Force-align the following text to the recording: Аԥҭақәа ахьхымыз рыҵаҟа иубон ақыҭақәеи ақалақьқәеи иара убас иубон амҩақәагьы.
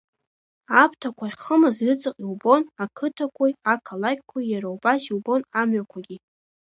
Аԥҭақәа 0.81 1.25
ахьхымыз 1.27 1.77
рыҵаҟа 1.85 2.21
иубон 2.23 2.61
ақыҭақәеи 2.83 3.53
ақалақьқәеи 3.73 4.45
иара 4.53 4.69
убас 4.75 5.01
иубон 5.09 5.41
амҩақәагьы. 5.59 6.17